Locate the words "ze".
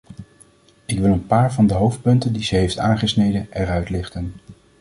2.43-2.55